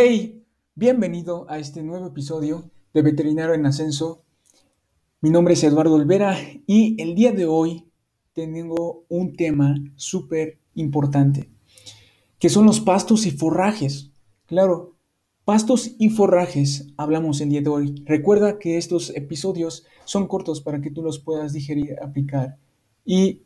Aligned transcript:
Hey, 0.00 0.44
bienvenido 0.76 1.44
a 1.50 1.58
este 1.58 1.82
nuevo 1.82 2.06
episodio 2.06 2.70
de 2.94 3.02
Veterinario 3.02 3.52
en 3.54 3.66
Ascenso. 3.66 4.22
Mi 5.20 5.28
nombre 5.28 5.54
es 5.54 5.64
Eduardo 5.64 5.96
Olvera 5.96 6.38
y 6.68 7.02
el 7.02 7.16
día 7.16 7.32
de 7.32 7.46
hoy 7.46 7.90
tengo 8.32 9.06
un 9.08 9.34
tema 9.34 9.74
súper 9.96 10.60
importante, 10.74 11.50
que 12.38 12.48
son 12.48 12.64
los 12.64 12.78
pastos 12.78 13.26
y 13.26 13.32
forrajes. 13.32 14.12
Claro, 14.46 14.94
pastos 15.44 15.96
y 15.98 16.10
forrajes 16.10 16.86
hablamos 16.96 17.40
el 17.40 17.48
día 17.48 17.62
de 17.62 17.70
hoy. 17.70 18.04
Recuerda 18.06 18.60
que 18.60 18.78
estos 18.78 19.10
episodios 19.16 19.84
son 20.04 20.28
cortos 20.28 20.60
para 20.60 20.80
que 20.80 20.92
tú 20.92 21.02
los 21.02 21.18
puedas 21.18 21.52
digerir, 21.52 21.96
aplicar 22.00 22.56
y 23.04 23.42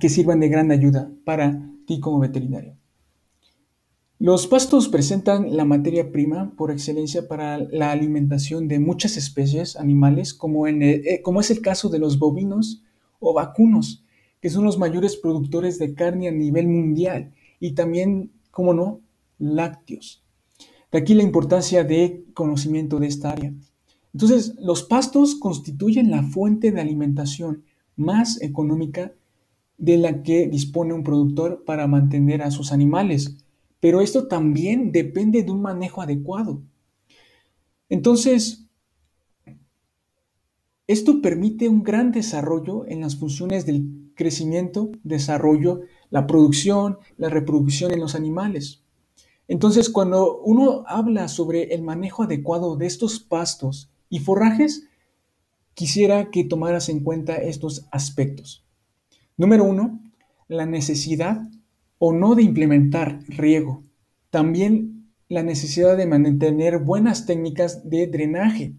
que 0.00 0.08
sirvan 0.08 0.40
de 0.40 0.48
gran 0.48 0.72
ayuda 0.72 1.12
para 1.24 1.62
ti 1.86 2.00
como 2.00 2.18
veterinario. 2.18 2.76
Los 4.18 4.46
pastos 4.46 4.88
presentan 4.88 5.58
la 5.58 5.66
materia 5.66 6.10
prima 6.10 6.50
por 6.56 6.70
excelencia 6.70 7.28
para 7.28 7.58
la 7.58 7.90
alimentación 7.90 8.66
de 8.66 8.78
muchas 8.78 9.18
especies 9.18 9.76
animales, 9.76 10.32
como, 10.32 10.66
eh, 10.66 11.20
como, 11.22 11.40
es 11.40 11.50
el 11.50 11.60
caso 11.60 11.90
de 11.90 11.98
los 11.98 12.18
bovinos 12.18 12.82
o 13.20 13.34
vacunos, 13.34 14.04
que 14.40 14.48
son 14.48 14.64
los 14.64 14.78
mayores 14.78 15.16
productores 15.16 15.78
de 15.78 15.92
carne 15.92 16.28
a 16.28 16.32
nivel 16.32 16.66
mundial, 16.66 17.34
y 17.60 17.72
también, 17.72 18.32
como 18.50 18.72
no, 18.72 19.00
lácteos. 19.38 20.24
De 20.90 20.96
aquí 20.96 21.12
la 21.12 21.22
importancia 21.22 21.84
de 21.84 22.24
conocimiento 22.32 22.98
de 22.98 23.08
esta 23.08 23.32
área. 23.32 23.52
Entonces, 24.14 24.54
los 24.58 24.82
pastos 24.82 25.34
constituyen 25.34 26.10
la 26.10 26.22
fuente 26.22 26.72
de 26.72 26.80
alimentación 26.80 27.64
más 27.96 28.40
económica 28.40 29.12
de 29.76 29.98
la 29.98 30.22
que 30.22 30.48
dispone 30.48 30.94
un 30.94 31.02
productor 31.02 31.64
para 31.66 31.86
mantener 31.86 32.40
a 32.40 32.50
sus 32.50 32.72
animales 32.72 33.36
pero 33.80 34.00
esto 34.00 34.26
también 34.26 34.92
depende 34.92 35.42
de 35.42 35.50
un 35.50 35.62
manejo 35.62 36.02
adecuado. 36.02 36.62
Entonces, 37.88 38.66
esto 40.86 41.20
permite 41.20 41.68
un 41.68 41.82
gran 41.82 42.12
desarrollo 42.12 42.86
en 42.86 43.00
las 43.00 43.16
funciones 43.16 43.66
del 43.66 44.10
crecimiento, 44.14 44.90
desarrollo, 45.02 45.82
la 46.10 46.26
producción, 46.26 46.98
la 47.16 47.28
reproducción 47.28 47.92
en 47.92 48.00
los 48.00 48.14
animales. 48.14 48.82
Entonces, 49.48 49.90
cuando 49.90 50.38
uno 50.38 50.84
habla 50.86 51.28
sobre 51.28 51.74
el 51.74 51.82
manejo 51.82 52.24
adecuado 52.24 52.76
de 52.76 52.86
estos 52.86 53.20
pastos 53.20 53.90
y 54.08 54.20
forrajes, 54.20 54.88
quisiera 55.74 56.30
que 56.30 56.44
tomaras 56.44 56.88
en 56.88 57.00
cuenta 57.00 57.36
estos 57.36 57.86
aspectos. 57.90 58.64
Número 59.36 59.64
uno, 59.64 60.00
la 60.48 60.66
necesidad 60.66 61.42
o 61.98 62.12
no 62.12 62.34
de 62.34 62.42
implementar 62.42 63.20
riego. 63.28 63.82
También 64.30 65.12
la 65.28 65.42
necesidad 65.42 65.96
de 65.96 66.06
mantener 66.06 66.78
buenas 66.78 67.26
técnicas 67.26 67.88
de 67.88 68.06
drenaje, 68.06 68.74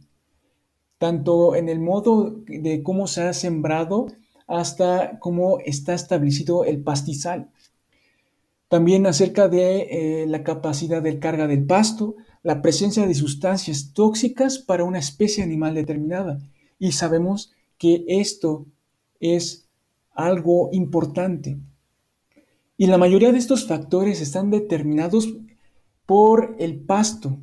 tanto 0.98 1.56
en 1.56 1.70
el 1.70 1.80
modo 1.80 2.42
de 2.48 2.82
cómo 2.84 3.08
se 3.08 3.24
ha 3.24 3.34
sembrado 3.34 4.08
hasta 4.48 5.20
cómo 5.20 5.60
está 5.60 5.94
establecido 5.94 6.64
el 6.64 6.82
pastizal. 6.82 7.50
También 8.70 9.06
acerca 9.06 9.48
de 9.48 9.82
eh, 10.24 10.26
la 10.28 10.44
capacidad 10.44 11.02
de 11.02 11.20
carga 11.20 11.48
del 11.48 11.66
pasto, 11.66 12.16
la 12.44 12.62
presencia 12.62 13.08
de 13.08 13.14
sustancias 13.14 13.94
tóxicas 13.94 14.60
para 14.60 14.84
una 14.84 15.00
especie 15.00 15.44
animal 15.44 15.76
determinada. 15.76 16.40
Y 16.80 16.94
sabemos 16.94 17.54
que 17.78 18.06
esto 18.08 18.66
es 19.20 19.68
algo 20.12 20.70
importante. 20.72 21.58
Y 22.78 22.86
la 22.86 23.00
mayoría 23.00 23.32
de 23.32 23.40
estos 23.40 23.68
factores 23.68 24.22
están 24.22 24.52
determinados 24.52 25.34
por 26.06 26.56
el 26.60 26.80
pasto. 26.80 27.40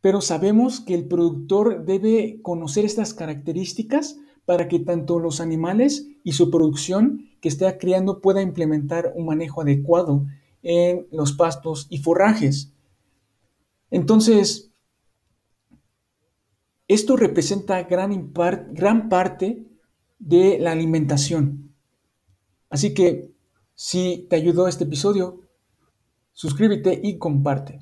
Pero 0.00 0.22
sabemos 0.22 0.80
que 0.80 0.94
el 0.94 1.06
productor 1.06 1.84
debe 1.84 2.40
conocer 2.40 2.86
estas 2.86 3.12
características 3.12 4.18
para 4.46 4.68
que 4.68 4.78
tanto 4.78 5.18
los 5.18 5.40
animales 5.40 6.08
y 6.24 6.32
su 6.32 6.50
producción 6.50 7.30
que 7.40 7.48
esté 7.48 7.76
criando 7.78 8.22
pueda 8.22 8.40
implementar 8.40 9.12
un 9.16 9.26
manejo 9.26 9.60
adecuado 9.60 10.24
en 10.62 11.06
los 11.10 11.32
pastos 11.32 11.86
y 11.90 11.98
forrajes. 11.98 12.72
Entonces, 13.90 14.70
esto 16.88 17.16
representa 17.16 17.82
gran, 17.82 18.32
gran 18.72 19.08
parte 19.08 19.66
de 20.18 20.58
la 20.58 20.72
alimentación. 20.72 21.74
Así 22.70 22.94
que 22.94 23.35
si 23.76 24.26
te 24.30 24.36
ayudó 24.36 24.66
este 24.66 24.84
episodio, 24.84 25.42
suscríbete 26.32 26.98
y 27.02 27.18
comparte. 27.18 27.78